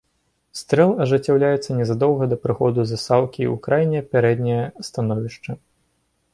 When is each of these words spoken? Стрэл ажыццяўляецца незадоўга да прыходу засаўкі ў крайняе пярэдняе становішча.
Стрэл 0.61 0.91
ажыццяўляецца 1.03 1.77
незадоўга 1.81 2.23
да 2.33 2.39
прыходу 2.47 2.79
засаўкі 2.93 3.41
ў 3.51 3.53
крайняе 3.69 4.03
пярэдняе 4.17 4.59
становішча. 4.93 5.51